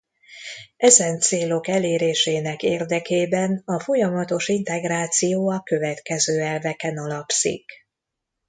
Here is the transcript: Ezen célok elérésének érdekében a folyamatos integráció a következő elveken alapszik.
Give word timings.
Ezen 0.77 1.19
célok 1.19 1.67
elérésének 1.67 2.63
érdekében 2.63 3.61
a 3.65 3.79
folyamatos 3.79 4.47
integráció 4.47 5.49
a 5.49 5.61
következő 5.63 6.41
elveken 6.41 6.97
alapszik. 6.97 7.65